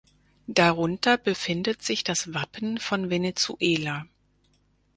Darunter 0.47 1.15
befindet 1.15 1.83
sich 1.83 2.03
das 2.03 2.33
Wappen 2.33 2.79
von 2.79 3.11
Venezuela. 3.11 4.07